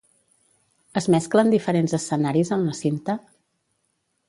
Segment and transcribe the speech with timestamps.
[1.01, 3.19] Es mesclen diferents escenaris en la cinta?